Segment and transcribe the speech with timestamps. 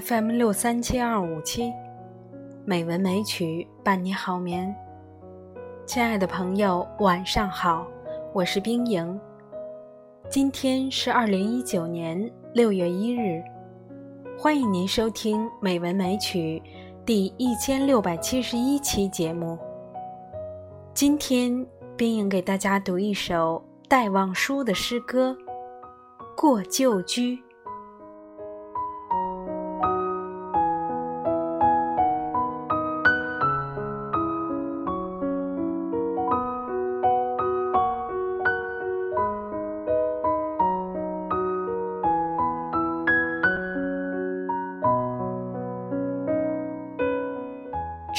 [0.00, 1.70] FM 六三七二五七，
[2.64, 4.74] 美文美曲伴你好眠。
[5.84, 7.86] 亲爱的朋友，晚上好，
[8.32, 9.20] 我是冰莹。
[10.30, 13.42] 今天是二零一九年六月一日，
[14.38, 16.62] 欢迎您收听《美文美曲》
[17.04, 19.58] 第一千六百七十一期节目。
[20.94, 25.36] 今天，冰莹给大家读一首戴望舒的诗歌
[26.40, 27.36] 《过旧居》。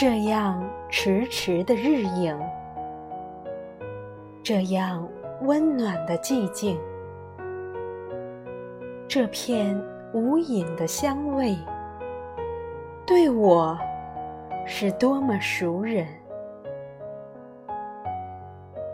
[0.02, 2.36] 这样迟迟的日影，
[4.42, 5.08] 这样
[5.44, 6.76] 温暖的寂静，
[9.08, 9.80] 这片
[10.12, 11.56] 无影的香味，
[13.06, 13.78] 对我
[14.66, 16.08] 是多么熟人。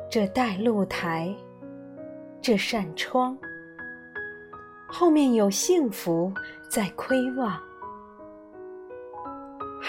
[0.10, 1.34] 这带露台，
[2.42, 3.38] 这扇窗，
[4.90, 6.34] 后面有幸福
[6.70, 7.58] 在窥望。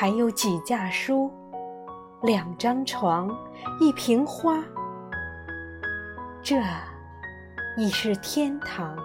[0.01, 1.29] 还有几架书，
[2.23, 3.37] 两张床，
[3.81, 4.63] 一瓶花，
[6.41, 6.55] 这
[7.77, 8.97] 已是天堂。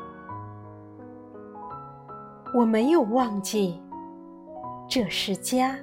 [2.53, 3.81] 我没有忘记，
[4.87, 5.75] 这是家。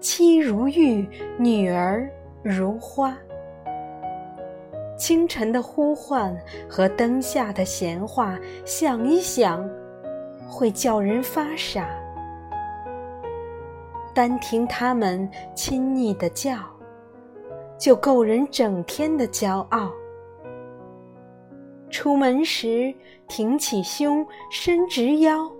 [0.00, 1.08] 妻如玉，
[1.38, 2.10] 女儿
[2.42, 3.16] 如花。
[4.98, 6.36] 清晨的呼唤
[6.68, 9.64] 和灯下的闲话，想一想，
[10.48, 11.88] 会叫人发傻。
[14.14, 16.56] 单听他们亲昵的叫，
[17.78, 19.90] 就够人整天的骄傲。
[21.90, 22.94] 出门时
[23.28, 25.50] 挺起胸，伸直腰；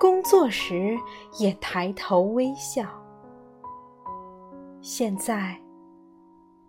[0.00, 0.96] 工作时
[1.38, 2.84] 也抬头微笑。
[4.80, 5.58] 现在，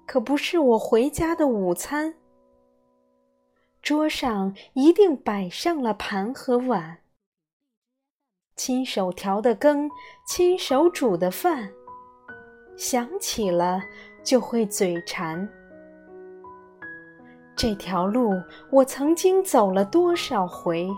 [0.06, 2.14] 可不是我回家的午餐，
[3.82, 7.00] 桌上一定摆上了盘和碗。
[8.56, 9.90] 亲手调的羹，
[10.26, 11.70] 亲手煮的饭，
[12.78, 13.82] 想起了
[14.24, 15.48] 就会嘴馋。
[17.54, 18.32] 这条路
[18.72, 20.90] 我曾经走了多少回，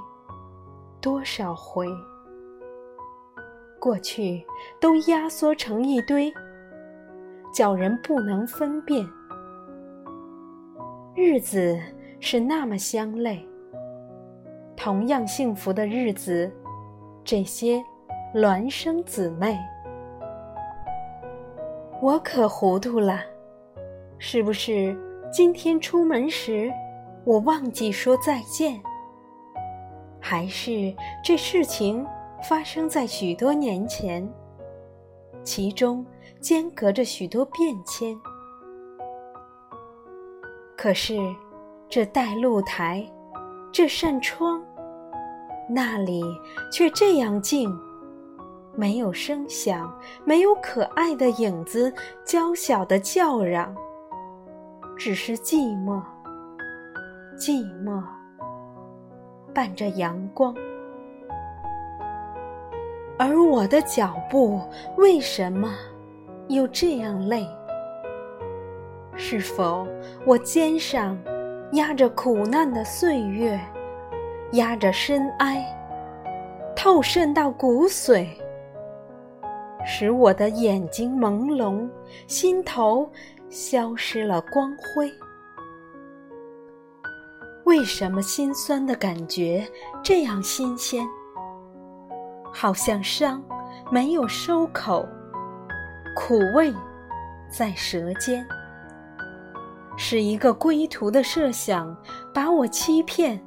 [1.02, 1.88] 多少回，
[3.80, 4.46] 过去
[4.80, 6.32] 都压缩成一堆，
[7.52, 9.04] 叫人不能分辨。
[11.16, 11.76] 日子
[12.20, 13.44] 是那么相类，
[14.76, 16.52] 同样幸福的日子。
[17.28, 17.84] 这些
[18.34, 19.60] 孪生姊妹，
[22.02, 23.20] 我可糊涂了，
[24.18, 24.98] 是不是？
[25.30, 26.72] 今天出门时，
[27.26, 28.82] 我忘记说再见，
[30.22, 32.08] 还是这事情
[32.48, 34.26] 发生在许多年前，
[35.44, 36.06] 其中
[36.40, 38.18] 间隔着许多变迁？
[40.78, 41.18] 可是，
[41.90, 43.06] 这带露台，
[43.70, 44.64] 这扇窗。
[45.70, 46.24] 那里
[46.72, 47.78] 却这样静，
[48.76, 53.76] 没有声响，没有可爱的影子，娇小的叫嚷，
[54.98, 56.02] 只是寂寞，
[57.38, 58.02] 寂寞，
[59.54, 60.56] 伴着阳光。
[63.20, 64.62] 而我的脚步
[64.96, 65.74] 为什么
[66.48, 67.46] 又这样累？
[69.16, 69.88] 是否
[70.26, 71.18] 我肩上
[71.72, 73.60] 压着苦难的岁月？
[74.54, 75.66] 压着深哀，
[76.76, 78.28] 透渗到骨髓，
[79.86, 81.90] 使我的眼睛朦胧，
[82.28, 83.10] 心头
[83.50, 85.12] 消失了光辉。
[87.66, 89.68] 为什么心酸的感觉
[90.02, 91.06] 这样新鲜？
[92.54, 93.44] 好像伤
[93.92, 95.06] 没有收口，
[96.16, 96.74] 苦味
[97.50, 98.48] 在舌尖。
[99.98, 101.96] 是一个归途的设想
[102.34, 103.44] 把我欺骗。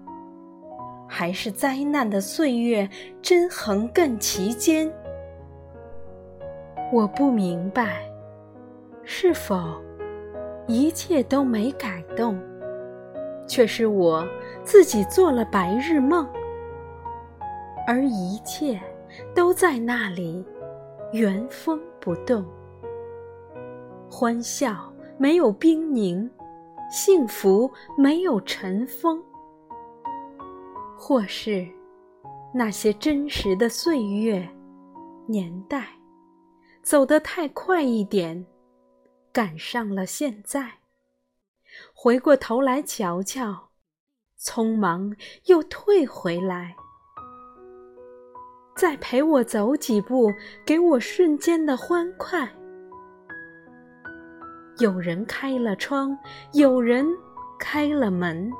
[1.12, 2.88] 还是灾难的岁月
[3.20, 4.90] 真横亘其间，
[6.92, 8.08] 我不明白，
[9.02, 9.82] 是否
[10.68, 12.40] 一切都没改动，
[13.44, 14.24] 却是我
[14.62, 16.24] 自己做了白日梦，
[17.88, 18.80] 而一切
[19.34, 20.44] 都在那里
[21.12, 22.46] 原封不动，
[24.08, 26.30] 欢笑没有冰凝，
[26.88, 27.68] 幸福
[27.98, 29.20] 没有尘封。
[31.02, 31.66] 或是
[32.52, 34.46] 那些真实的岁月、
[35.26, 35.88] 年代，
[36.82, 38.46] 走得太快一点，
[39.32, 40.70] 赶上了现在。
[41.94, 43.70] 回过头来瞧瞧，
[44.38, 45.16] 匆忙
[45.46, 46.76] 又退回来。
[48.76, 50.30] 再陪我走几步，
[50.66, 52.46] 给我瞬间的欢快。
[54.80, 56.16] 有人开了窗，
[56.52, 57.06] 有人
[57.58, 58.52] 开了门。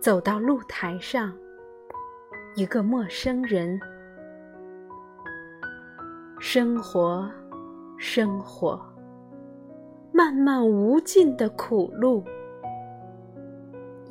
[0.00, 1.30] 走到露台上，
[2.54, 3.78] 一个陌生人。
[6.38, 7.30] 生活，
[7.98, 8.80] 生活，
[10.10, 12.24] 漫漫无尽的苦路，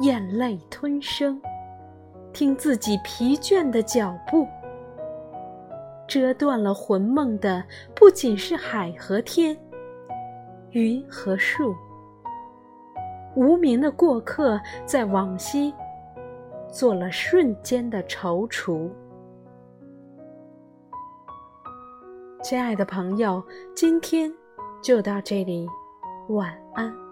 [0.01, 1.41] 咽泪吞声，
[2.31, 4.47] 听自己疲倦的脚步。
[6.07, 7.63] 折断了魂梦的，
[7.95, 9.57] 不仅是海和天，
[10.69, 11.75] 云和树。
[13.39, 15.73] 无名的过客，在往昔
[16.69, 18.89] 做了瞬间的踌躇。
[22.43, 23.41] 亲爱的朋友，
[23.73, 24.29] 今天
[24.83, 25.65] 就到这里，
[26.27, 27.08] 晚安。